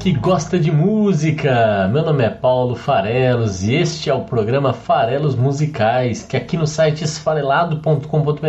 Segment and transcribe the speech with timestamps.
[0.00, 1.86] Que gosta de música!
[1.92, 6.66] Meu nome é Paulo Farelos e este é o programa Farelos Musicais, que aqui no
[6.66, 8.40] site esfarelado.com.br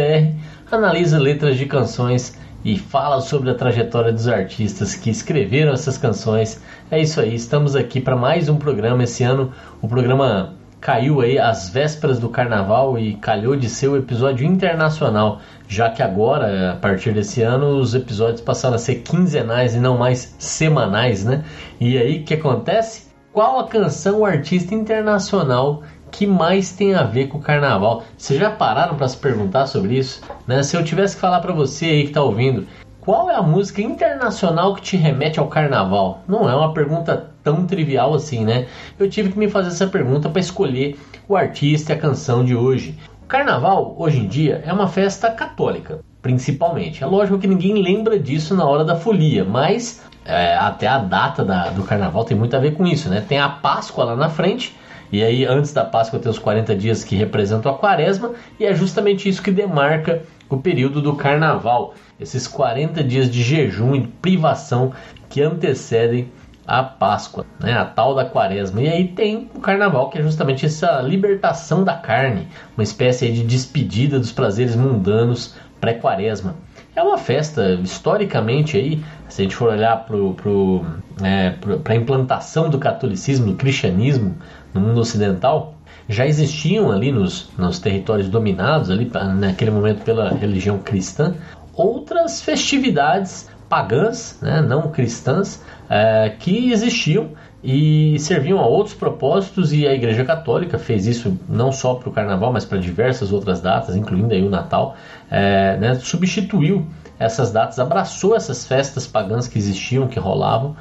[0.71, 6.61] analisa letras de canções e fala sobre a trajetória dos artistas que escreveram essas canções.
[6.89, 9.03] É isso aí, estamos aqui para mais um programa.
[9.03, 13.95] Esse ano o programa caiu aí às vésperas do carnaval e calhou de ser o
[13.95, 19.75] episódio internacional, já que agora, a partir desse ano, os episódios passaram a ser quinzenais
[19.75, 21.45] e não mais semanais, né?
[21.79, 23.11] E aí o que acontece?
[23.31, 28.03] Qual a canção ou artista internacional que mais tem a ver com o carnaval?
[28.17, 30.21] Vocês já pararam para se perguntar sobre isso?
[30.47, 30.63] Né?
[30.63, 32.65] Se eu tivesse que falar para você aí que está ouvindo,
[33.01, 36.21] qual é a música internacional que te remete ao carnaval?
[36.27, 38.67] Não é uma pergunta tão trivial assim, né?
[38.99, 42.55] Eu tive que me fazer essa pergunta para escolher o artista e a canção de
[42.55, 42.95] hoje.
[43.23, 47.03] O carnaval, hoje em dia, é uma festa católica, principalmente.
[47.03, 51.43] É lógico que ninguém lembra disso na hora da folia, mas é, até a data
[51.43, 53.25] da- do carnaval tem muito a ver com isso, né?
[53.27, 54.75] Tem a Páscoa lá na frente.
[55.11, 58.73] E aí, antes da Páscoa, tem os 40 dias que representam a quaresma, e é
[58.73, 61.95] justamente isso que demarca o período do carnaval.
[62.21, 64.93] Esses 40 dias de jejum e privação
[65.27, 66.31] que antecedem
[66.67, 67.73] a Páscoa, né?
[67.73, 68.79] a tal da quaresma.
[68.79, 72.47] E aí tem o carnaval, que é justamente essa libertação da carne,
[72.77, 76.55] uma espécie de despedida dos prazeres mundanos pré-quaresma.
[76.95, 83.47] É uma festa, historicamente, aí, se a gente for olhar para a implantação do catolicismo,
[83.47, 84.35] do cristianismo
[84.73, 85.73] no mundo ocidental,
[86.07, 89.09] já existiam ali nos, nos territórios dominados, ali
[89.39, 91.33] naquele momento pela religião cristã,
[91.73, 97.29] outras festividades pagãs, né, não cristãs, eh, que existiam
[97.63, 102.11] e serviam a outros propósitos e a Igreja Católica fez isso não só para o
[102.11, 104.97] Carnaval, mas para diversas outras datas, incluindo aí o Natal,
[105.29, 106.85] eh, né, substituiu
[107.17, 110.75] essas datas, abraçou essas festas pagãs que existiam, que rolavam,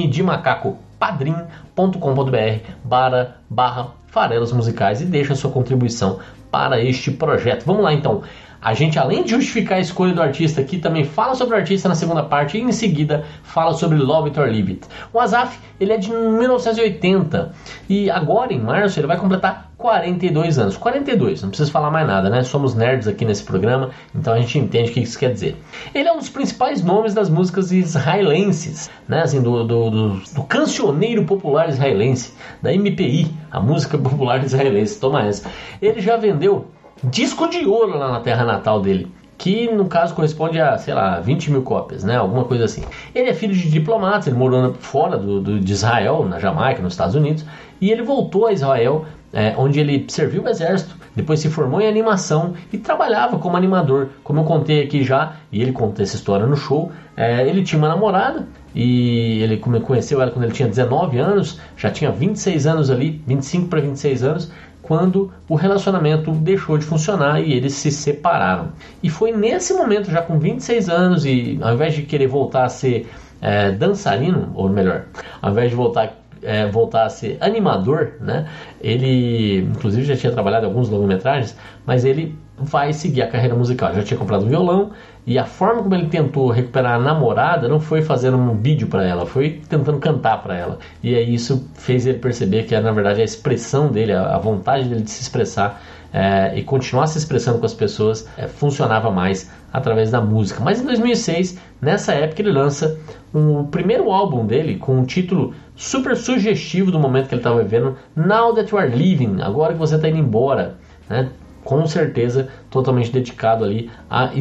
[0.07, 3.87] de macaco, padrim.com.br barra, barra
[4.17, 6.17] farelos musicais e deixa sua contribuição
[6.49, 7.63] para este projeto.
[7.67, 8.23] Vamos lá então.
[8.61, 11.87] A gente, além de justificar a escolha do artista aqui, também fala sobre o artista
[11.87, 14.87] na segunda parte e em seguida fala sobre Love It or Leave It.
[15.13, 17.53] O Azaf, ele é de 1980
[17.87, 20.75] e agora em março ele vai completar 42 anos.
[20.75, 22.43] 42, não preciso falar mais nada, né?
[22.43, 25.55] Somos nerds aqui nesse programa, então a gente entende o que isso quer dizer.
[25.93, 29.21] Ele é um dos principais nomes das músicas israelenses, né?
[29.21, 34.99] Assim, do, do, do, do cancioneiro popular israelense, da MPI, a música popular israelense.
[34.99, 35.49] Toma essa.
[35.79, 36.67] Ele já vendeu
[37.03, 41.19] disco de ouro lá na terra natal dele que no caso corresponde a, sei lá,
[41.19, 42.15] 20 mil cópias, né?
[42.17, 42.83] Alguma coisa assim.
[43.13, 46.93] Ele é filho de diplomatas, ele morou fora do, do, de Israel, na Jamaica, nos
[46.93, 47.45] Estados Unidos,
[47.79, 51.87] e ele voltou a Israel é, onde ele serviu o exército, depois se formou em
[51.87, 54.09] animação e trabalhava como animador.
[54.23, 57.77] Como eu contei aqui já, e ele conta essa história no show, é, ele tinha
[57.77, 62.91] uma namorada e ele conheceu ela quando ele tinha 19 anos, já tinha 26 anos
[62.91, 64.51] ali, 25 para 26 anos,
[64.87, 68.69] quando o relacionamento deixou de funcionar e eles se separaram.
[69.03, 72.69] E foi nesse momento, já com 26 anos, e ao invés de querer voltar a
[72.69, 73.07] ser
[73.41, 75.05] é, dançarino, ou melhor,
[75.41, 78.47] ao invés de voltar é, voltar a ser animador, né?
[78.79, 83.93] Ele, inclusive, já tinha trabalhado em alguns longometragens, mas ele vai seguir a carreira musical.
[83.93, 84.91] Já tinha comprado um violão
[85.25, 89.05] e a forma como ele tentou recuperar a namorada não foi fazendo um vídeo para
[89.05, 90.79] ela, foi tentando cantar para ela.
[91.03, 95.01] E aí isso fez ele perceber que na verdade a expressão dele, a vontade dele
[95.01, 95.81] de se expressar
[96.13, 100.63] é, e continuar se expressando com as pessoas é, funcionava mais através da música.
[100.63, 102.97] Mas em 2006, nessa época, ele lança
[103.33, 107.61] o um, primeiro álbum dele com um título super sugestivo do momento que ele estava
[107.61, 110.77] vivendo, Now That You Are Leaving, agora que você está indo embora,
[111.09, 111.29] né?
[111.67, 114.31] Com certeza totalmente dedicado ali à,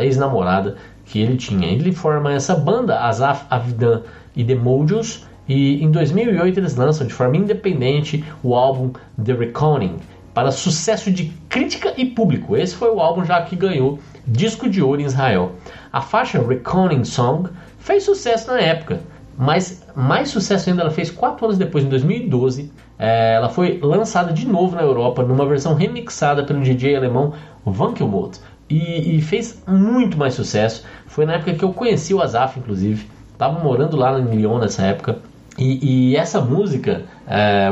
[0.00, 1.66] ex-namorada que ele tinha.
[1.66, 4.02] Ele forma essa banda, Azaf Avidan
[4.36, 8.92] e The Mojos, e em 2008 eles lançam de forma independente o álbum
[9.22, 9.96] The Reckoning,
[10.32, 12.56] para sucesso de crítica e público.
[12.56, 15.56] Esse foi o álbum já que ganhou disco de ouro em Israel.
[15.92, 17.50] A faixa Reckoning Song
[17.80, 19.00] fez sucesso na época,
[19.36, 22.72] mas mais sucesso ainda ela fez quatro anos depois, em 2012.
[22.98, 27.32] É, ela foi lançada de novo na Europa numa versão remixada pelo DJ alemão
[27.64, 30.84] Vankelmot e, e fez muito mais sucesso.
[31.06, 33.06] Foi na época que eu conheci o Azaf, inclusive.
[33.32, 35.18] Estava morando lá em Lyon nessa época.
[35.58, 37.68] E, e essa música, é,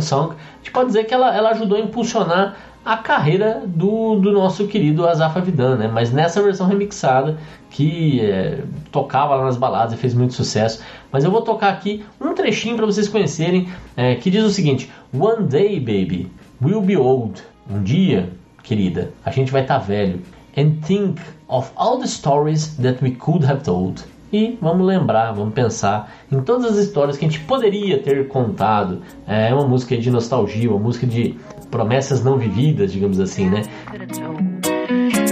[0.00, 4.30] Song, a gente pode dizer que ela, ela ajudou a impulsionar a carreira do, do
[4.30, 5.88] nosso querido Azaf Avidan, né?
[5.88, 7.38] Mas nessa versão remixada
[7.70, 8.62] que é,
[8.92, 10.82] tocava lá nas baladas e fez muito sucesso.
[11.10, 14.90] Mas eu vou tocar aqui um trechinho para vocês conhecerem é, que diz o seguinte:
[15.12, 17.42] One day, baby, we'll be old.
[17.70, 18.30] Um dia,
[18.62, 20.20] querida, a gente vai estar tá velho.
[20.56, 24.04] And think of all the stories that we could have told.
[24.34, 29.00] E vamos lembrar, vamos pensar em todas as histórias que a gente poderia ter contado.
[29.28, 31.36] É uma música de nostalgia, uma música de
[31.70, 33.62] promessas não vividas, digamos assim, né?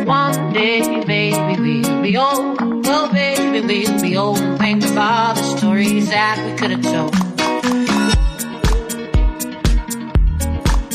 [0.07, 2.61] One day, baby, we'll be old.
[3.13, 4.39] Baby, we'll be old.
[4.59, 7.11] Think about the stories that we could have told.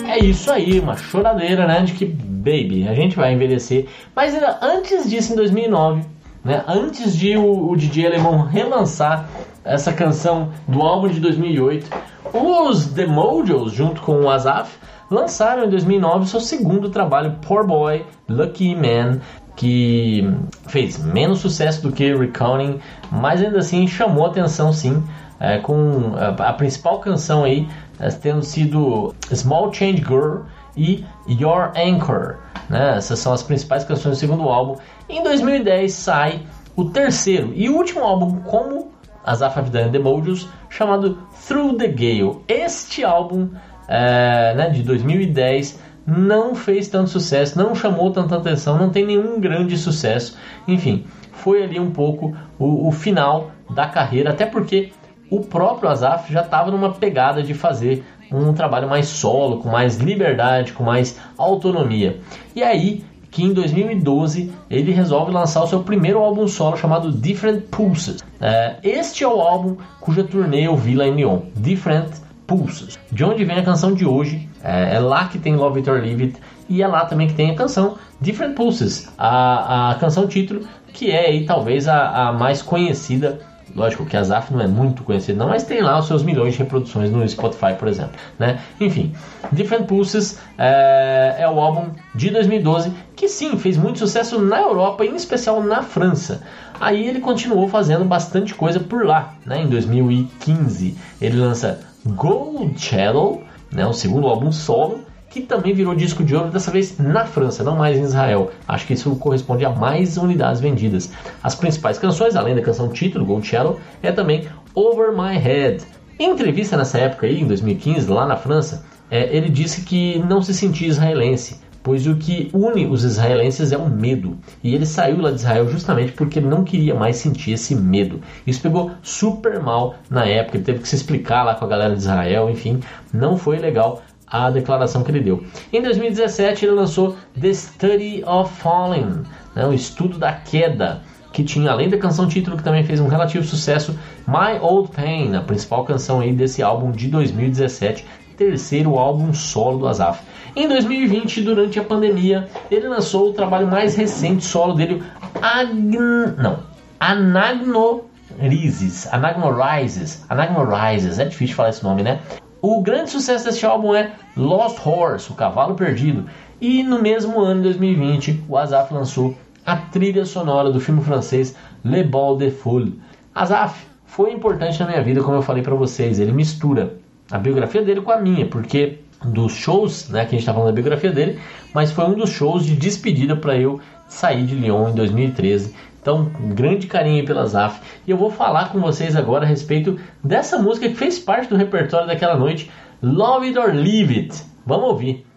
[0.07, 1.81] É isso aí, uma choradeira, né?
[1.81, 3.85] De que, baby, a gente vai envelhecer.
[4.15, 6.63] Mas ainda antes disso, em 2009, né?
[6.67, 9.27] Antes de o, o DJ alemão relançar
[9.63, 11.89] essa canção do álbum de 2008,
[12.33, 14.77] os The Mojos, junto com o Azaf,
[15.09, 19.19] lançaram em 2009 seu segundo trabalho, Poor Boy, Lucky Man,
[19.55, 20.29] que
[20.67, 22.79] fez menos sucesso do que Recounting,
[23.11, 25.03] mas ainda assim chamou atenção sim,
[25.39, 27.67] é, com a, a, principal canção aí
[27.99, 30.41] é, tendo sido Small Change Girl
[30.75, 32.35] e Your Anchor.
[32.69, 32.97] Né?
[32.97, 34.75] Essas são as principais canções do segundo álbum.
[35.09, 36.41] Em 2010 sai
[36.75, 38.91] o terceiro e último álbum como
[39.23, 42.41] Azaf Avidan The Mojos, chamado Through the Gale.
[42.47, 43.49] Este álbum
[43.87, 49.39] é, né, de 2010 não fez tanto sucesso, não chamou tanta atenção, não tem nenhum
[49.39, 50.37] grande sucesso.
[50.67, 54.91] Enfim, foi ali um pouco o, o final da carreira, até porque
[55.29, 59.97] o próprio Azaf já estava numa pegada de fazer um trabalho mais solo, com mais
[59.97, 62.19] liberdade, com mais autonomia.
[62.55, 67.65] E aí que em 2012 ele resolve lançar o seu primeiro álbum solo chamado Different
[67.65, 68.23] Pulses.
[68.39, 72.09] É, este é o álbum cuja turnê eu vi lá em Lyon, Different
[72.45, 72.97] Pulses.
[73.11, 76.01] De onde vem a canção de hoje, é, é lá que tem Love It or
[76.01, 80.27] Leave It, e é lá também que tem a canção Different Pulses, a, a canção
[80.27, 80.61] título,
[80.93, 83.39] que é aí, talvez a, a mais conhecida
[83.77, 86.53] Lógico que a Zaf não é muito conhecida, não, mas tem lá os seus milhões
[86.53, 88.13] de reproduções no Spotify, por exemplo.
[88.39, 88.59] Né?
[88.81, 89.13] Enfim,
[89.51, 95.05] Different Pulses é, é, o álbum de 2012 que sim fez muito sucesso na Europa,
[95.05, 96.41] em especial na França.
[96.79, 99.35] Aí ele continuou fazendo bastante coisa por lá.
[99.45, 99.61] Né?
[99.61, 105.01] Em 2015 ele lança Gold Shadow, né, o segundo álbum solo,
[105.41, 108.51] que também virou disco de ouro, dessa vez na França, não mais em Israel.
[108.67, 111.11] Acho que isso corresponde a mais unidades vendidas.
[111.43, 115.83] As principais canções, além da canção título, Gold Shadow, é também Over My Head.
[116.19, 120.41] Em entrevista nessa época aí, em 2015, lá na França, é, ele disse que não
[120.41, 124.37] se sentia israelense, pois o que une os israelenses é o medo.
[124.63, 128.19] E ele saiu lá de Israel justamente porque ele não queria mais sentir esse medo.
[128.45, 131.93] Isso pegou super mal na época, ele teve que se explicar lá com a galera
[131.93, 132.79] de Israel, enfim,
[133.13, 135.43] não foi legal a declaração que ele deu.
[135.71, 139.23] Em 2017 ele lançou The Study of Falling,
[139.55, 143.07] né, o estudo da queda, que tinha além da canção título que também fez um
[143.07, 148.05] relativo sucesso, My Old Pain, a principal canção aí desse álbum de 2017,
[148.35, 150.21] terceiro álbum solo do Azaf.
[150.55, 155.01] Em 2020, durante a pandemia, ele lançou o trabalho mais recente solo dele,
[155.41, 156.33] Agn...
[156.37, 156.59] não,
[156.99, 162.19] Anagnorizes, Anagnorizes, Anagnorizes, é difícil falar esse nome, né?
[162.61, 166.25] O grande sucesso deste álbum é Lost Horse, o Cavalo Perdido,
[166.59, 172.03] e no mesmo ano, 2020, o Azaf lançou a trilha sonora do filme francês Le
[172.03, 172.99] Bal de Foule.
[173.35, 176.95] Azaf foi importante na minha vida, como eu falei para vocês, ele mistura
[177.29, 180.69] a biografia dele com a minha, porque dos shows, né, que a gente está falando
[180.69, 181.39] da biografia dele,
[181.75, 185.75] mas foi um dos shows de despedida para eu sair de Lyon em 2013.
[186.07, 187.81] Então, um grande carinho pela Zaf.
[188.07, 191.57] E eu vou falar com vocês agora a respeito dessa música que fez parte do
[191.57, 192.71] repertório daquela noite,
[193.03, 194.41] Love It or Leave It.
[194.65, 195.27] Vamos ouvir.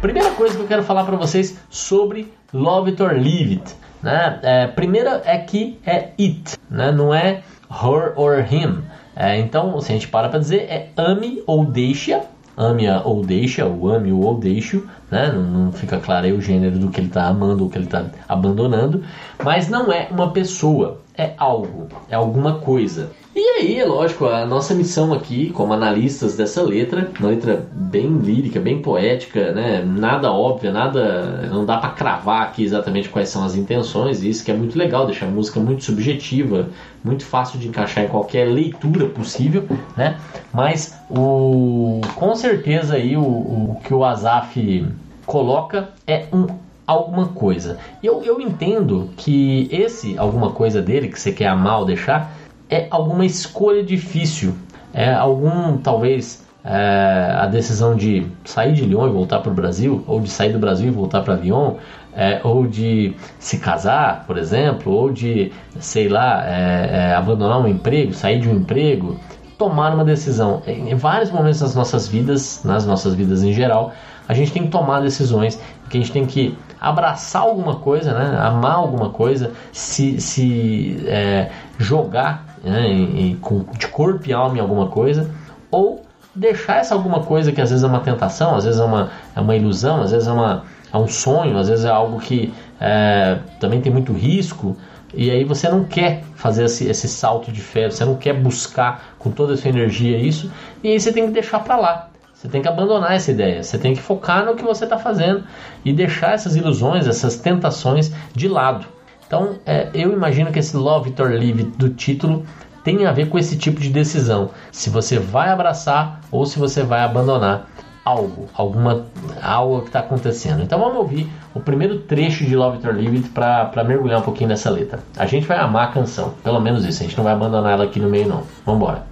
[0.00, 3.76] Primeira coisa que eu quero falar para vocês sobre Love It or Leave It.
[4.02, 4.40] Né?
[4.42, 6.90] É, primeira é que é it, né?
[6.90, 8.82] não é her or him.
[9.14, 12.22] É, então, se a gente para para dizer, é ame ou deixa,
[12.56, 15.32] ame ou deixa, ou ame ou deixo, né?
[15.32, 17.86] não, não fica claro aí o gênero do que ele está amando ou que ele
[17.86, 19.02] está abandonando,
[19.42, 23.10] mas não é uma pessoa, é algo, é alguma coisa.
[23.42, 28.18] E aí, é lógico, a nossa missão aqui, como analistas dessa letra, uma letra bem
[28.18, 29.82] lírica, bem poética, né?
[29.82, 31.48] Nada óbvia, nada.
[31.50, 34.78] Não dá para cravar aqui exatamente quais são as intenções, e isso que é muito
[34.78, 36.68] legal, deixar a música muito subjetiva,
[37.02, 39.64] muito fácil de encaixar em qualquer leitura possível,
[39.96, 40.18] né?
[40.52, 44.86] Mas o com certeza aí o, o que o Azaf
[45.24, 46.46] coloca é um
[46.86, 47.78] alguma coisa.
[48.02, 52.34] E eu, eu entendo que esse alguma coisa dele, que você quer amar ou deixar,
[52.70, 54.54] é alguma escolha difícil.
[54.92, 60.04] É algum, talvez, é, a decisão de sair de Lyon e voltar para o Brasil,
[60.06, 61.74] ou de sair do Brasil e voltar para Lyon,
[62.14, 67.68] é, ou de se casar, por exemplo, ou de, sei lá, é, é, abandonar um
[67.68, 69.18] emprego, sair de um emprego,
[69.56, 70.62] tomar uma decisão.
[70.66, 73.92] Em, em vários momentos das nossas vidas, nas nossas vidas em geral,
[74.28, 78.38] a gente tem que tomar decisões, que a gente tem que abraçar alguma coisa, né?
[78.40, 82.88] amar alguma coisa, se, se é, jogar né?
[82.88, 85.30] e, e, com, de corpo e alma em alguma coisa,
[85.70, 89.10] ou deixar essa alguma coisa que às vezes é uma tentação, às vezes é uma,
[89.34, 92.52] é uma ilusão, às vezes é, uma, é um sonho, às vezes é algo que
[92.80, 94.76] é, também tem muito risco,
[95.12, 99.14] e aí você não quer fazer esse, esse salto de fé, você não quer buscar
[99.18, 100.50] com toda a sua energia isso,
[100.82, 102.06] e aí você tem que deixar para lá.
[102.32, 105.44] Você tem que abandonar essa ideia, você tem que focar no que você está fazendo
[105.84, 108.86] e deixar essas ilusões, essas tentações de lado.
[109.30, 112.44] Então, é, eu imagino que esse Love It or Leave do título
[112.82, 114.50] tem a ver com esse tipo de decisão.
[114.72, 117.68] Se você vai abraçar ou se você vai abandonar
[118.04, 119.06] algo, alguma
[119.40, 120.64] algo que está acontecendo.
[120.64, 124.48] Então vamos ouvir o primeiro trecho de Love It or Leave para mergulhar um pouquinho
[124.48, 124.98] nessa letra.
[125.16, 127.00] A gente vai amar a canção, pelo menos isso.
[127.00, 128.42] A gente não vai abandonar ela aqui no meio não.
[128.66, 129.06] Vamos embora.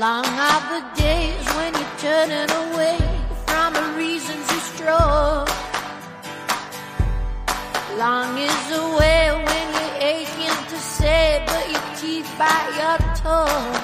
[0.00, 0.22] Long
[8.02, 13.76] Long is the way when you're aching to say, but your teeth bite your tongue.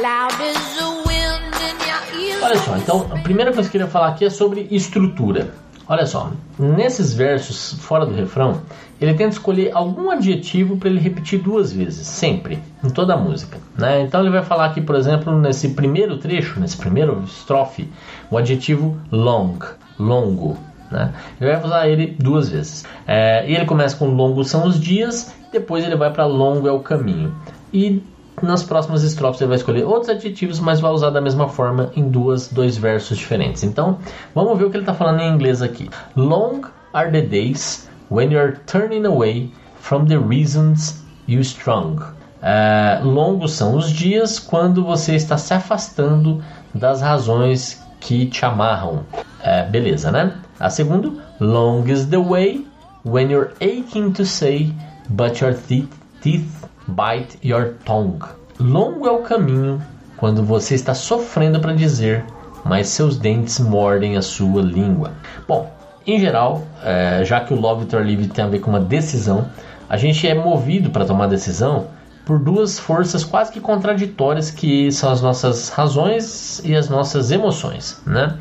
[0.00, 2.42] Loud is the wind in your ears.
[2.42, 5.52] Olha só, então a primeira coisa que eu queria falar aqui é sobre estrutura.
[5.86, 8.62] Olha só, nesses versos fora do refrão,
[8.98, 13.58] ele tenta escolher algum adjetivo para ele repetir duas vezes, sempre, em toda a música.
[13.76, 14.00] Né?
[14.00, 17.86] Então ele vai falar aqui, por exemplo, nesse primeiro trecho, nesse primeiro estrofe,
[18.30, 19.58] o adjetivo long,
[19.98, 20.67] longo.
[20.90, 21.12] Né?
[21.40, 22.84] Ele vai usar ele duas vezes.
[23.06, 26.72] É, e ele começa com longo são os dias, depois ele vai para longo é
[26.72, 27.34] o caminho.
[27.72, 28.02] E
[28.42, 32.08] nas próximas estrofes ele vai escolher outros adjetivos, mas vai usar da mesma forma em
[32.08, 33.62] duas, dois versos diferentes.
[33.62, 33.98] Então,
[34.34, 35.90] vamos ver o que ele está falando em inglês aqui.
[36.16, 42.00] Long are the days when you are turning away from the reasons you strong.
[42.40, 49.04] Uh, longos são os dias quando você está se afastando das razões que te amarram.
[49.12, 50.32] Uh, beleza, né?
[50.60, 52.66] A segunda, long is the way
[53.04, 54.72] when you're aching to say,
[55.08, 55.88] but your teeth,
[56.20, 58.18] teeth bite your tongue.
[58.58, 59.80] Longo é o caminho
[60.16, 62.24] quando você está sofrendo para dizer,
[62.64, 65.12] mas seus dentes mordem a sua língua.
[65.46, 65.70] Bom,
[66.04, 68.70] em geral, é, já que o Love It or Leave It tem a ver com
[68.70, 69.48] uma decisão,
[69.88, 71.86] a gente é movido para tomar decisão
[72.26, 78.02] por duas forças quase que contraditórias que são as nossas razões e as nossas emoções,
[78.04, 78.36] né?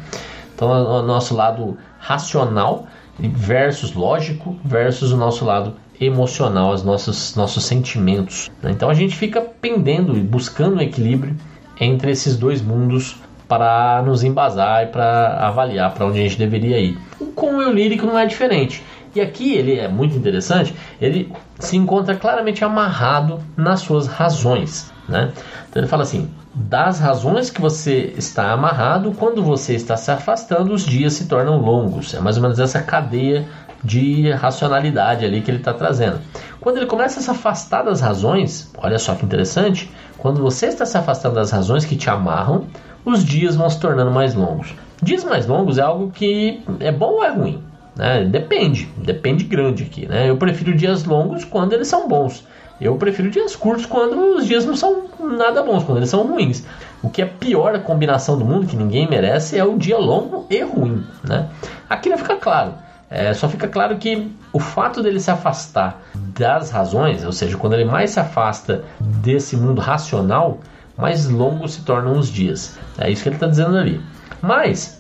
[0.56, 2.88] Então, o nosso lado racional
[3.20, 8.50] versus lógico versus o nosso lado emocional, os nossos, nossos sentimentos.
[8.64, 8.72] Né?
[8.72, 11.36] Então a gente fica pendendo e buscando um equilíbrio
[11.80, 13.18] entre esses dois mundos
[13.48, 16.98] para nos embasar e para avaliar para onde a gente deveria ir.
[17.36, 18.84] Com o eu lírico não é diferente.
[19.14, 24.94] E aqui ele é muito interessante, ele se encontra claramente amarrado nas suas razões.
[25.10, 25.32] Né?
[25.70, 30.74] Então ele fala assim: das razões que você está amarrado, quando você está se afastando,
[30.74, 32.16] os dias se tornam longos.
[32.16, 33.48] É mais ou menos essa cadeia
[33.84, 36.20] de racionalidade ali que ele está trazendo.
[36.60, 40.84] Quando ele começa a se afastar das razões, olha só que interessante, quando você está
[40.84, 42.66] se afastando das razões que te amarram,
[43.06, 44.74] os dias vão se tornando mais longos.
[45.02, 47.64] Dias mais longos é algo que é bom ou é ruim?
[47.96, 48.26] Né?
[48.26, 50.08] Depende, depende grande aqui.
[50.08, 50.28] Né?
[50.28, 52.44] Eu prefiro dias longos quando eles são bons.
[52.80, 56.64] Eu prefiro dias curtos quando os dias não são nada bons, quando eles são ruins.
[57.02, 60.62] O que é pior combinação do mundo, que ninguém merece, é o dia longo e
[60.62, 61.04] ruim.
[61.24, 61.50] Né?
[61.90, 62.74] Aqui não fica claro.
[63.10, 67.74] É, só fica claro que o fato dele se afastar das razões, ou seja, quando
[67.74, 70.60] ele mais se afasta desse mundo racional,
[70.98, 72.78] mais longos se tornam os dias.
[72.98, 74.02] É isso que ele está dizendo ali.
[74.42, 74.97] Mas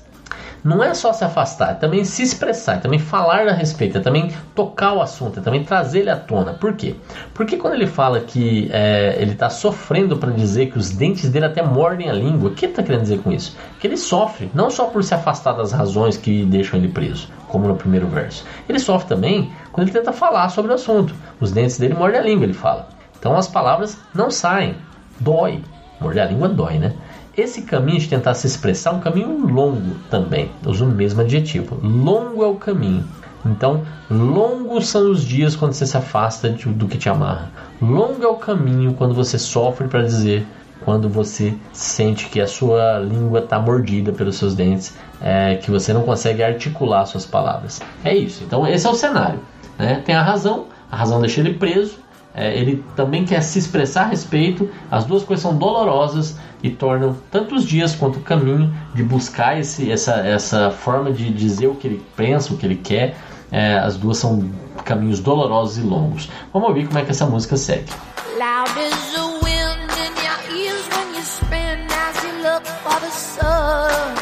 [0.68, 4.02] não é só se afastar, é também se expressar, é também falar a respeito, é
[4.02, 6.54] também tocar o assunto, é também trazer ele à tona.
[6.56, 6.94] Por quê?
[7.34, 11.46] Porque quando ele fala que é, ele está sofrendo para dizer que os dentes dele
[11.46, 13.56] até mordem a língua, o que ele está querendo dizer com isso?
[13.80, 17.66] Que ele sofre, não só por se afastar das razões que deixam ele preso, como
[17.66, 18.44] no primeiro verso.
[18.68, 21.16] Ele sofre também quando ele tenta falar sobre o assunto.
[21.40, 22.90] Os dentes dele mordem a língua, ele fala.
[23.18, 24.76] Então as palavras não saem,
[25.18, 25.62] dói.
[26.00, 26.94] Morder a língua dói, né?
[27.38, 30.50] Esse caminho de tentar se expressar é um caminho longo também.
[30.66, 31.78] Uso o mesmo adjetivo.
[31.84, 33.08] Longo é o caminho.
[33.46, 37.52] Então, longos são os dias quando você se afasta de, do que te amarra.
[37.80, 40.48] Longo é o caminho quando você sofre para dizer,
[40.84, 45.94] quando você sente que a sua língua está mordida pelos seus dentes, é, que você
[45.94, 47.80] não consegue articular suas palavras.
[48.04, 48.44] É isso.
[48.44, 49.40] Então, esse é o cenário.
[49.78, 50.02] Né?
[50.04, 52.00] Tem a razão, a razão deixa ele preso,
[52.38, 54.70] é, ele também quer se expressar a respeito.
[54.92, 59.60] As duas coisas são dolorosas e tornam tanto os dias quanto o caminho de buscar
[59.60, 63.18] esse, essa, essa forma de dizer o que ele pensa, o que ele quer.
[63.52, 64.52] É, as duas são
[64.86, 66.30] caminhos dolorosos e longos.
[66.54, 67.92] Vamos ouvir como é que essa música segue.
[68.38, 73.10] Loud is the wind in your ears when you spin as you look for the
[73.10, 74.17] sun.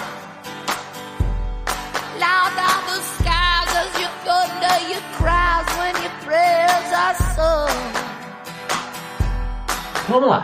[10.16, 10.44] Vamos lá.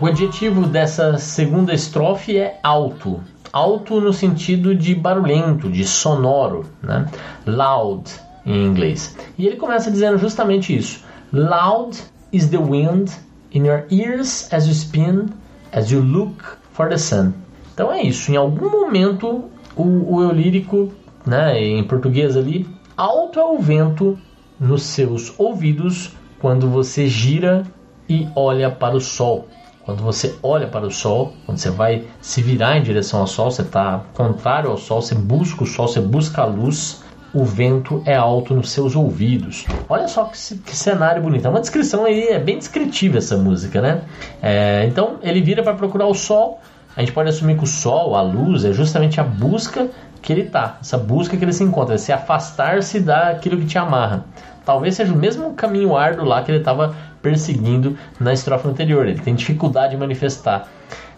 [0.00, 3.18] O adjetivo dessa segunda estrofe é alto.
[3.52, 7.10] Alto no sentido de barulhento, de sonoro, né?
[7.44, 8.08] Loud
[8.46, 9.16] em inglês.
[9.36, 11.04] E ele começa dizendo justamente isso.
[11.32, 11.98] Loud
[12.32, 13.10] is the wind
[13.52, 15.26] in your ears as you spin,
[15.72, 17.32] as you look for the sun.
[17.74, 18.30] Então é isso.
[18.30, 20.92] Em algum momento o, o eu lírico,
[21.26, 22.64] né, em português ali,
[22.96, 24.16] alto é o vento
[24.60, 27.66] nos seus ouvidos quando você gira
[28.10, 29.46] e olha para o sol.
[29.84, 33.50] Quando você olha para o sol, quando você vai se virar em direção ao sol,
[33.50, 38.02] você está contrário ao sol, você busca o sol, você busca a luz, o vento
[38.04, 39.64] é alto nos seus ouvidos.
[39.88, 41.46] Olha só que, que cenário bonito.
[41.46, 44.02] É uma descrição aí, é bem descritiva essa música, né?
[44.42, 46.60] É, então ele vira para procurar o sol.
[46.96, 49.88] A gente pode assumir que o sol, a luz, é justamente a busca
[50.20, 54.24] que ele tá, essa busca que ele se encontra, se afastar-se daquilo que te amarra.
[54.64, 59.06] Talvez seja o mesmo caminho árduo lá que ele estava perseguindo na estrofe anterior.
[59.06, 60.68] Ele tem dificuldade de manifestar.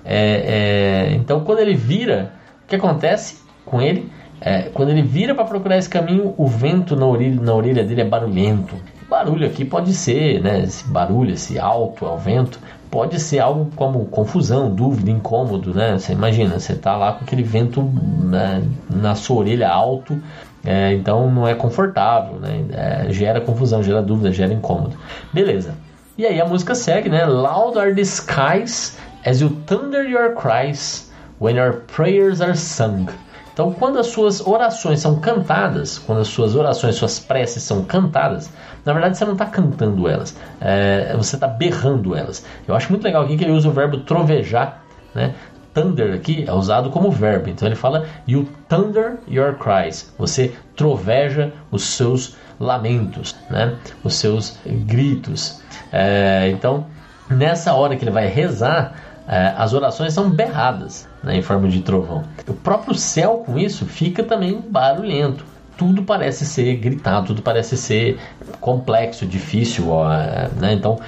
[0.05, 2.33] É, é, então, quando ele vira,
[2.65, 4.11] o que acontece com ele?
[4.41, 8.01] É, quando ele vira para procurar esse caminho, o vento na orelha, na orelha dele
[8.01, 8.75] é barulhento.
[9.09, 12.59] Barulho aqui pode ser, né, esse barulho, esse alto ao vento,
[12.91, 15.99] pode ser algo como confusão, dúvida, incômodo, né?
[15.99, 20.21] Você imagina, você está lá com aquele vento né, na sua orelha alto,
[20.65, 22.65] é, então não é confortável, né?
[22.73, 24.97] É, gera confusão, gera dúvida, gera incômodo.
[25.33, 25.75] Beleza.
[26.23, 27.25] E aí a música segue, né?
[27.27, 33.09] Loud are the skies as you thunder your cries when your prayers are sung.
[33.53, 38.49] Então, quando as suas orações são cantadas, quando as suas orações, suas preces são cantadas,
[38.85, 42.47] na verdade você não está cantando elas, é, você está berrando elas.
[42.69, 44.81] Eu acho muito legal aqui que ele usa o verbo trovejar,
[45.13, 45.35] né?
[45.75, 50.15] Thunder aqui é usado como verbo, então ele fala You thunder your cries.
[50.17, 53.77] Você troveja os seus lamentos, né?
[54.05, 55.62] os seus gritos.
[55.93, 56.87] É, então,
[57.29, 58.95] nessa hora que ele vai rezar,
[59.29, 62.25] é, as orações são berradas né, em forma de trovão.
[62.49, 65.45] O próprio céu, com isso, fica também barulhento.
[65.77, 68.19] tudo parece ser gritado, tudo parece ser
[68.61, 70.73] complexo, difícil, ó, né?
[70.73, 70.99] Então,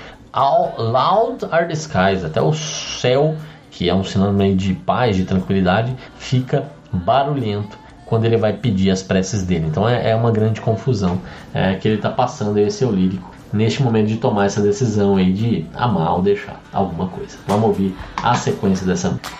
[0.78, 3.36] loud are the skies, até o céu,
[3.70, 9.02] que é um sinônimo de paz, de tranquilidade, fica barulhento quando ele vai pedir as
[9.02, 9.66] preces dele.
[9.66, 11.20] Então é, é uma grande confusão
[11.52, 15.32] é, que ele está passando aí, seu lírico, neste momento de tomar essa decisão aí
[15.32, 17.38] de amar ou deixar alguma coisa.
[17.46, 19.30] Vamos ouvir a sequência dessa música.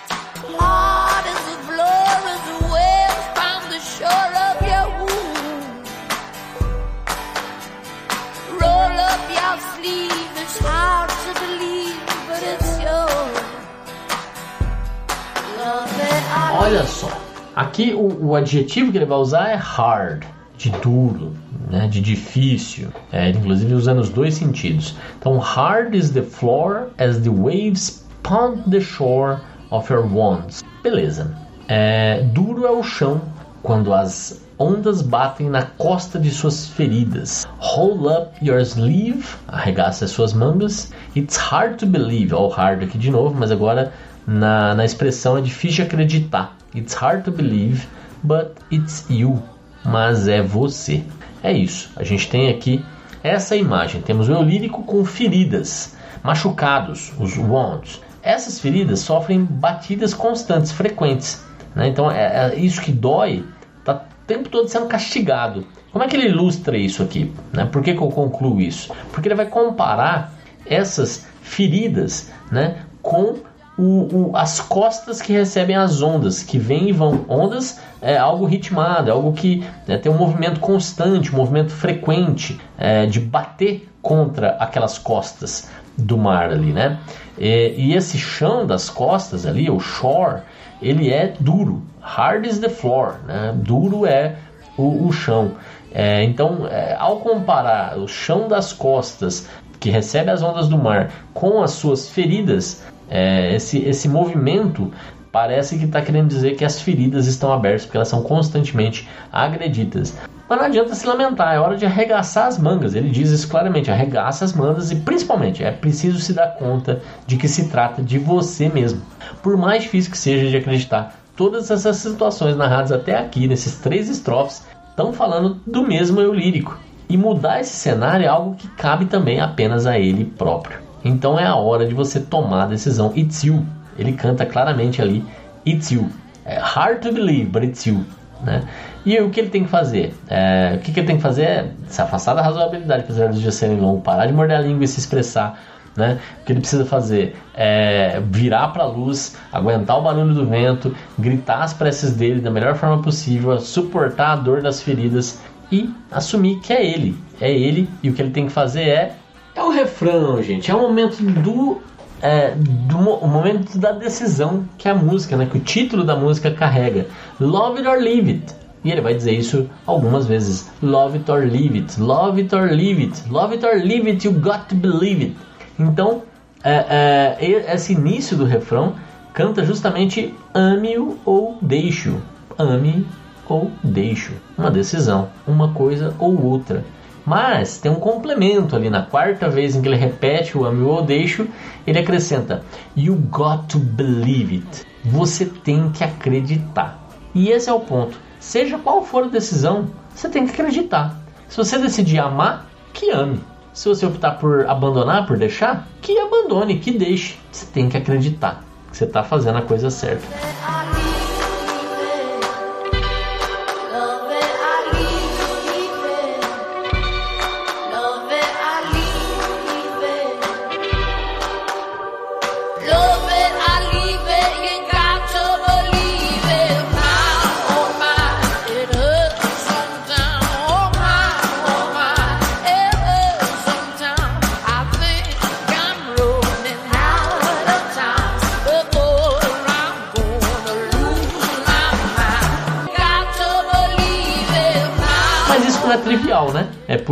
[16.57, 17.09] Olha só,
[17.55, 20.23] aqui o, o adjetivo que ele vai usar é hard,
[20.57, 21.33] de duro,
[21.69, 22.89] né, de difícil.
[23.11, 24.95] É, inclusive usando os dois sentidos.
[25.19, 29.39] Então, hard is the floor as the waves pound the shore
[29.71, 30.63] of your wands.
[30.83, 31.35] Beleza.
[31.67, 33.21] É, duro é o chão
[33.63, 37.47] quando as ondas batem na costa de suas feridas.
[37.57, 40.91] Hold up your sleeve, arregaça as suas mangas.
[41.15, 43.91] It's hard to believe, ó, hard aqui de novo, mas agora
[44.25, 46.55] na, na expressão é difícil acreditar.
[46.75, 47.87] It's hard to believe,
[48.23, 49.41] but it's you.
[49.83, 51.03] Mas é você.
[51.45, 51.91] É isso.
[51.95, 52.83] A gente tem aqui
[53.21, 54.01] essa imagem.
[54.01, 58.01] Temos o eu lírico com feridas, machucados, os wounds.
[58.23, 61.45] Essas feridas sofrem batidas constantes, frequentes.
[61.75, 61.87] né?
[61.87, 63.45] Então é, é isso que dói,
[63.83, 65.67] tá o tempo todo sendo castigado.
[65.91, 67.31] Como é que ele ilustra isso aqui?
[67.53, 67.65] né?
[67.65, 68.91] Por que, que eu concluo isso?
[69.11, 70.33] Porque ele vai comparar
[70.65, 73.35] essas feridas né, com
[73.77, 77.25] o- o- as costas que recebem as ondas, que vêm e vão.
[77.27, 82.59] Ondas é algo ritmado, é algo que né, tem um movimento constante, um movimento frequente
[82.77, 86.99] é, de bater contra aquelas costas do mar ali, né?
[87.37, 90.41] E, e esse chão das costas ali, o shore,
[90.81, 91.81] ele é duro.
[92.01, 93.53] Hard is the floor, né?
[93.55, 94.35] Duro é
[94.77, 95.53] o, o chão.
[95.91, 99.47] É, então, é, ao comparar o chão das costas
[99.79, 104.91] que recebe as ondas do mar com as suas feridas, é, esse, esse movimento
[105.31, 110.17] parece que está querendo dizer que as feridas estão abertas porque elas são constantemente agredidas.
[110.47, 112.93] Mas não adianta se lamentar, é hora de arregaçar as mangas.
[112.93, 117.35] Ele diz isso claramente: arregaça as mangas e principalmente é preciso se dar conta de
[117.35, 119.01] que se trata de você mesmo.
[119.41, 124.07] Por mais difícil que seja de acreditar, todas essas situações narradas até aqui, nesses três
[124.07, 126.79] estrofes, estão falando do mesmo eu lírico.
[127.09, 130.84] E mudar esse cenário é algo que cabe também apenas a ele próprio.
[131.05, 133.13] Então é a hora de você tomar a decisão.
[133.15, 133.63] It's you.
[133.97, 135.23] Ele canta claramente ali:
[135.65, 136.09] It's you.
[136.43, 138.03] É hard to believe, but it's you.
[138.41, 138.63] Né?
[139.05, 140.15] E o que ele tem que fazer?
[140.27, 143.39] É, o que, que ele tem que fazer é se afastar da razoabilidade, apesar dos
[143.39, 145.59] dias serem longos, parar de morder a língua e se expressar.
[145.95, 146.19] Né?
[146.41, 150.93] O que ele precisa fazer é virar para a luz, aguentar o barulho do vento,
[151.17, 155.39] gritar as preces dele da melhor forma possível, suportar a dor das feridas
[155.71, 157.17] e assumir que é ele.
[157.39, 159.15] É ele e o que ele tem que fazer é.
[159.55, 160.69] É o refrão, gente.
[160.69, 161.81] É o momento do.
[162.21, 166.51] É, do o momento da decisão que a música, né, que o título da música
[166.51, 167.07] carrega.
[167.39, 168.55] Love it or leave it.
[168.83, 170.69] E ele vai dizer isso algumas vezes.
[170.81, 171.99] Love it or leave it.
[171.99, 173.23] Love it or leave it.
[173.29, 174.27] Love it or leave it.
[174.27, 175.35] You got to believe it.
[175.79, 176.23] Então,
[176.63, 178.93] é, é, esse início do refrão
[179.33, 182.21] canta justamente ame-o ou deixe-o.
[182.57, 183.05] Ame
[183.47, 184.35] ou deixe-o.
[184.57, 186.83] Uma decisão, uma coisa ou outra.
[187.25, 191.01] Mas tem um complemento ali na quarta vez em que ele repete o ame ou
[191.01, 191.47] deixe-o,
[191.85, 192.63] ele acrescenta
[192.95, 194.85] You got to believe it.
[195.03, 196.99] Você tem que acreditar.
[197.33, 198.17] E esse é o ponto.
[198.39, 201.17] Seja qual for a decisão, você tem que acreditar.
[201.49, 203.41] Se você decidir amar, que ame.
[203.73, 207.37] Se você optar por abandonar, por deixar, que abandone, que deixe.
[207.51, 210.25] Você tem que acreditar que você está fazendo a coisa certa.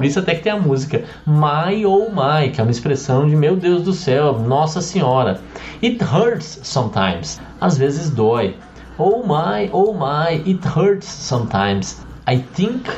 [0.04, 3.38] Por isso até que tem a música My oh my, que é uma expressão de
[3.38, 5.40] meu Deus do céu, Nossa Senhora.
[5.82, 7.40] It hurts sometimes.
[7.62, 8.58] Às vezes dói.
[8.98, 12.06] Oh my, oh my, it hurts sometimes.
[12.28, 12.90] I think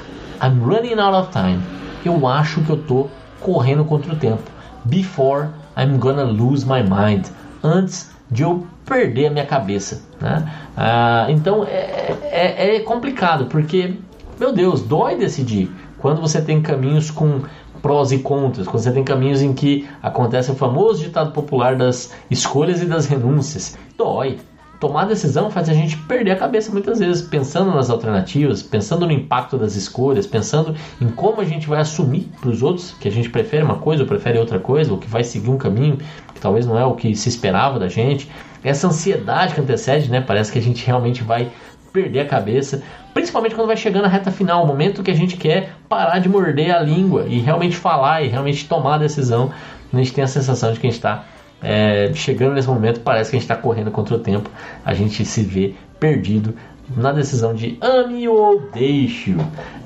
[0.41, 1.61] I'm running out of time.
[2.03, 3.07] Eu acho que eu tô
[3.39, 4.41] correndo contra o tempo.
[4.85, 7.27] Before I'm gonna lose my mind.
[7.63, 10.01] Antes de eu perder a minha cabeça.
[10.19, 10.51] Né?
[10.75, 13.93] Ah, então é, é, é complicado porque
[14.37, 15.71] meu Deus, dói decidir.
[16.05, 17.41] Quando você tem caminhos com
[17.81, 22.13] prós e contras, quando você tem caminhos em que acontece o famoso ditado popular das
[22.29, 24.37] escolhas e das renúncias, dói.
[24.79, 29.11] Tomar decisão faz a gente perder a cabeça muitas vezes, pensando nas alternativas, pensando no
[29.11, 33.11] impacto das escolhas, pensando em como a gente vai assumir para os outros que a
[33.11, 35.97] gente prefere uma coisa ou prefere outra coisa, ou que vai seguir um caminho
[36.35, 38.29] que talvez não é o que se esperava da gente.
[38.63, 40.21] Essa ansiedade que antecede, né?
[40.21, 41.49] Parece que a gente realmente vai
[41.95, 45.37] perder a cabeça, principalmente quando vai chegando a reta final, o momento que a gente
[45.37, 49.49] quer parar de morder a língua e realmente falar e realmente tomar a decisão.
[49.93, 51.23] A gente tem a sensação de que a gente está
[51.63, 54.49] é, chegando nesse momento, parece que a gente está correndo contra o tempo,
[54.83, 56.53] a gente se vê perdido
[56.97, 59.33] na decisão de ame ou deixe.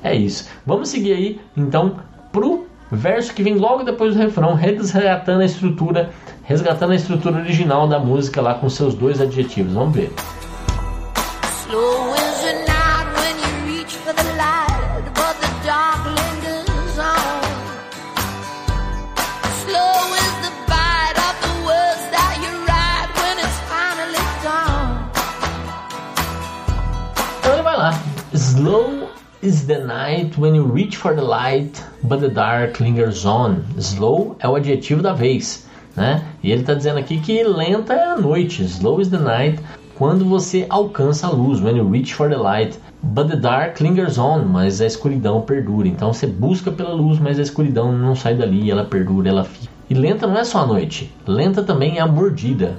[0.02, 0.50] É isso.
[0.66, 2.00] Vamos seguir aí então
[2.32, 6.10] pro verso que vem logo depois do refrão, resgatando a estrutura,
[6.42, 9.74] resgatando a estrutura original da música lá com seus dois adjetivos.
[9.74, 10.12] Vamos ver.
[11.70, 17.42] Slow is the night when you reach for the light, but the dark lingers on.
[19.62, 25.10] Slow is the bite of the words that you write when it's finally gone.
[27.38, 27.94] Então ele vai lá.
[28.34, 29.08] Slow
[29.40, 33.62] is the night when you reach for the light, but the dark lingers on.
[33.78, 36.20] Slow é o adjetivo da vez, né?
[36.42, 38.64] E ele está dizendo aqui que lenta é a noite.
[38.64, 39.62] Slow is the night
[40.00, 42.80] quando você alcança a luz, when you reach for the light.
[43.02, 45.86] But the dark lingers on, mas a escuridão perdura.
[45.88, 49.70] Então você busca pela luz, mas a escuridão não sai dali, ela perdura, ela fica.
[49.90, 52.78] E lenta não é só a noite, lenta também é a mordida.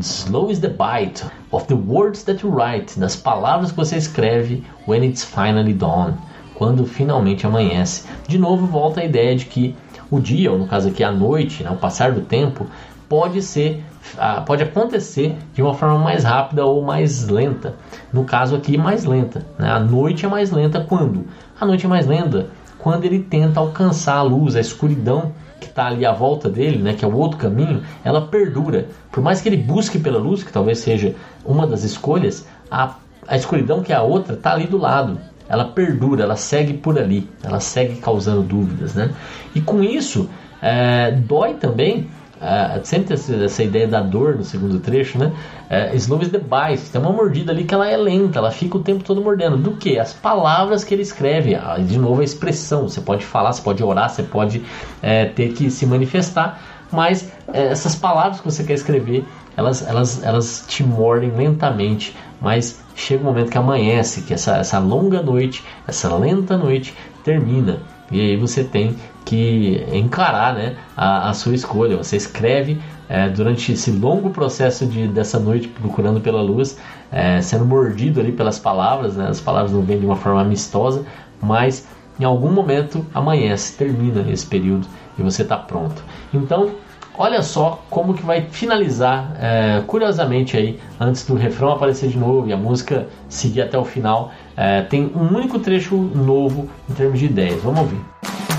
[0.00, 4.64] Slow is the bite of the words that you write, das palavras que você escreve
[4.88, 6.14] when it's finally dawn,
[6.54, 8.06] quando finalmente amanhece.
[8.26, 9.76] De novo volta a ideia de que
[10.10, 12.66] o dia, ou no caso aqui a noite, né, o passar do tempo,
[13.10, 13.84] pode ser,
[14.18, 17.74] ah, pode acontecer de uma forma mais rápida ou mais lenta.
[18.12, 19.44] No caso aqui, mais lenta.
[19.58, 19.70] Né?
[19.70, 21.26] A noite é mais lenta quando?
[21.60, 25.86] A noite é mais lenta quando ele tenta alcançar a luz, a escuridão que está
[25.86, 28.88] ali à volta dele, né, que é o outro caminho, ela perdura.
[29.12, 32.96] Por mais que ele busque pela luz, que talvez seja uma das escolhas, a,
[33.28, 35.20] a escuridão que é a outra está ali do lado.
[35.48, 39.12] Ela perdura, ela segue por ali, ela segue causando dúvidas, né?
[39.54, 40.28] E com isso,
[40.60, 42.08] é, dói também
[42.42, 45.32] Uh, sempre essa, essa, ideia da dor no segundo trecho, né?
[45.70, 46.90] Uh, slow is the bite.
[46.90, 49.56] Tem uma mordida ali que ela é lenta, ela fica o tempo todo mordendo.
[49.56, 49.96] Do que?
[49.96, 51.54] As palavras que ele escreve.
[51.54, 52.88] Ah, de novo, a expressão.
[52.88, 54.60] Você pode falar, você pode orar, você pode
[55.00, 59.24] é, ter que se manifestar, mas é, essas palavras que você quer escrever,
[59.56, 62.16] elas, elas, elas te mordem lentamente.
[62.40, 67.78] Mas chega um momento que amanhece, que essa, essa longa noite, essa lenta noite termina.
[68.10, 71.96] E aí você tem que encarar né, a, a sua escolha.
[71.96, 76.78] Você escreve é, durante esse longo processo de, dessa noite procurando pela luz,
[77.10, 81.04] é, sendo mordido ali pelas palavras, né, as palavras não vêm de uma forma amistosa,
[81.40, 81.86] mas
[82.18, 84.86] em algum momento amanhece, termina esse período
[85.18, 86.02] e você está pronto.
[86.32, 86.70] Então,
[87.16, 92.48] olha só como que vai finalizar, é, curiosamente aí, antes do refrão aparecer de novo
[92.48, 97.18] e a música seguir até o final, é, tem um único trecho novo em termos
[97.18, 97.62] de ideias.
[97.62, 98.51] Vamos ouvir.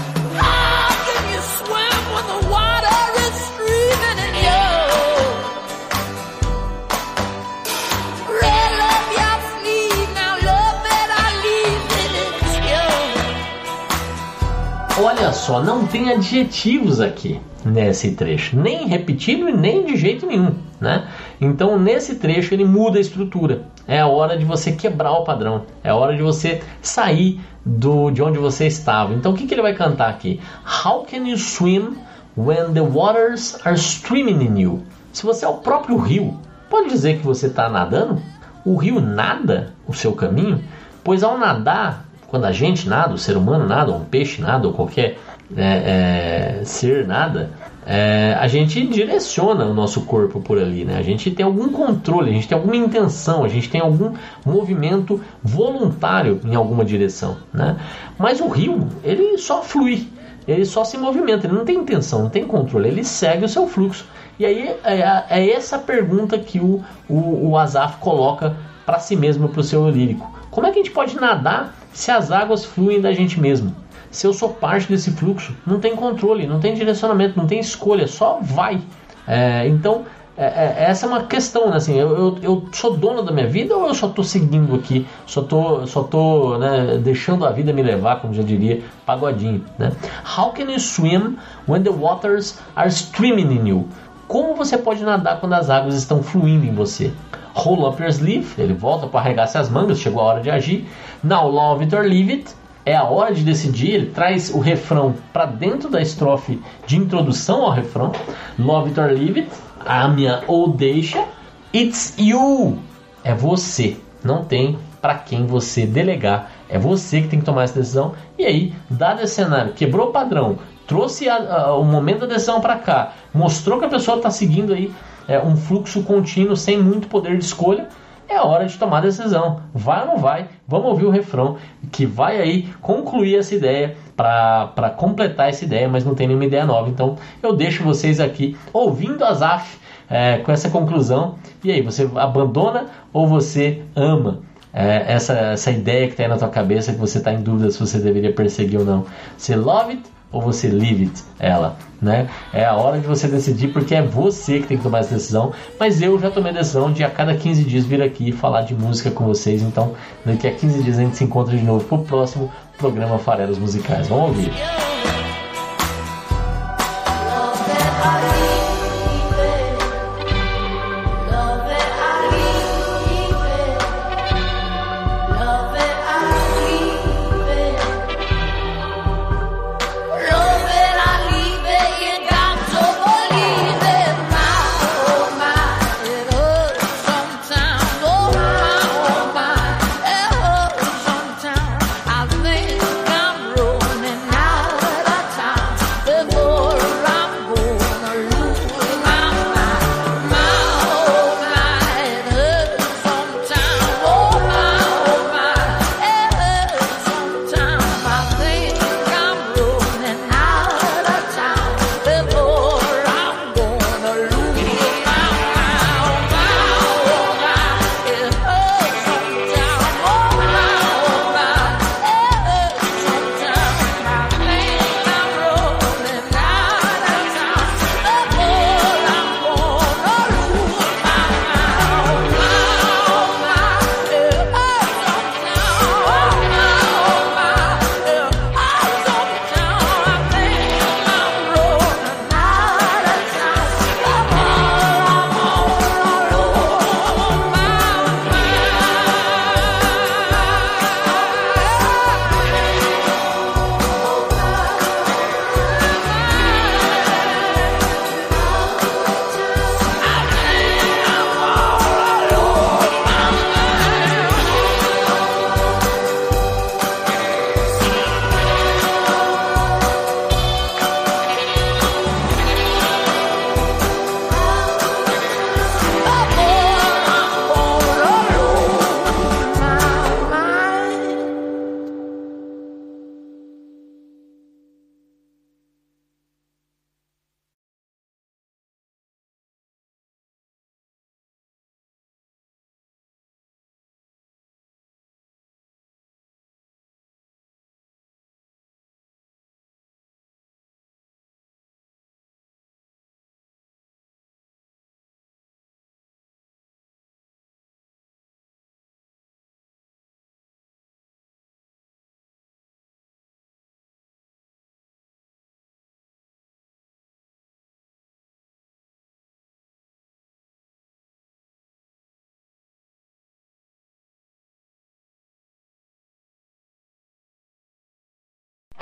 [15.43, 21.09] Só, não tem adjetivos aqui nesse trecho, nem repetido e nem de jeito nenhum, né?
[21.39, 23.63] Então nesse trecho ele muda a estrutura.
[23.85, 28.09] É a hora de você quebrar o padrão, é a hora de você sair do
[28.09, 29.13] de onde você estava.
[29.13, 30.39] Então o que, que ele vai cantar aqui?
[30.85, 31.97] How can you swim
[32.37, 34.83] when the waters are streaming in you?
[35.11, 38.21] Se você é o próprio rio, pode dizer que você está nadando?
[38.65, 40.63] O rio nada o seu caminho,
[41.03, 44.67] pois ao nadar quando a gente nada, o ser humano nada, ou um peixe nada,
[44.67, 45.19] ou qualquer
[45.55, 47.51] é, é, ser nada,
[47.85, 50.97] é, a gente direciona o nosso corpo por ali, né?
[50.97, 54.13] A gente tem algum controle, a gente tem alguma intenção, a gente tem algum
[54.45, 57.77] movimento voluntário em alguma direção, né?
[58.17, 60.07] Mas o rio, ele só flui,
[60.47, 63.67] ele só se movimenta, ele não tem intenção, não tem controle, ele segue o seu
[63.67, 64.05] fluxo.
[64.39, 68.55] E aí é, é essa pergunta que o, o, o Azaf coloca
[68.85, 70.31] para si mesmo, para o seu lírico.
[70.49, 73.75] Como é que a gente pode nadar se as águas fluem da gente mesmo?
[74.13, 78.07] Se eu sou parte desse fluxo, não tem controle, não tem direcionamento, não tem escolha,
[78.07, 78.79] só vai.
[79.27, 80.03] É, então,
[80.37, 81.77] é, é, essa é uma questão, né?
[81.77, 85.07] assim, eu, eu, eu, sou dono da minha vida ou eu só estou seguindo aqui,
[85.25, 89.91] só estou só tô, né, deixando a vida me levar, como já diria Pagodinho, né?
[90.37, 91.37] How can you swim
[91.67, 93.87] when the waters are streaming in you?
[94.27, 97.13] como você pode nadar quando as águas estão fluindo em você.
[97.53, 100.87] Roll up your sleeve, ele volta para arregaçar as mangas, chegou a hora de agir.
[101.23, 102.55] Now love it or leave it,
[102.85, 107.63] é a hora de decidir, ele traz o refrão para dentro da estrofe de introdução
[107.63, 108.11] ao refrão.
[108.59, 109.51] Love it or leave it,
[109.85, 111.25] ame ou deixa.
[111.73, 112.77] It's you,
[113.23, 117.79] é você, não tem para quem você delegar, é você que tem que tomar essa
[117.79, 118.13] decisão.
[118.37, 122.61] E aí, dado esse cenário, quebrou o padrão, trouxe a, a, o momento da decisão
[122.61, 124.93] para cá, mostrou que a pessoa está seguindo aí
[125.27, 127.87] é, um fluxo contínuo sem muito poder de escolha,
[128.27, 129.61] é hora de tomar decisão.
[129.73, 130.47] Vai ou não vai?
[130.67, 131.57] Vamos ouvir o refrão
[131.91, 136.65] que vai aí concluir essa ideia para completar essa ideia, mas não tem nenhuma ideia
[136.65, 136.89] nova.
[136.89, 139.77] Então eu deixo vocês aqui ouvindo as AF
[140.09, 141.35] é, com essa conclusão.
[141.63, 144.41] E aí, você abandona ou você ama?
[144.73, 147.79] É, essa, essa ideia que está na tua cabeça que você está em dúvida se
[147.79, 149.05] você deveria perseguir ou não.
[149.37, 150.03] Você love it
[150.33, 152.27] ou você leave it ela, né?
[152.51, 155.53] É a hora de você decidir porque é você que tem que tomar essa decisão.
[155.79, 158.73] Mas eu já tomei a decisão de a cada 15 dias vir aqui falar de
[158.73, 159.61] música com vocês.
[159.61, 159.93] Então,
[160.25, 164.07] daqui a 15 dias a gente se encontra de novo pro próximo programa Farelos Musicais.
[164.07, 164.51] Vamos ouvir.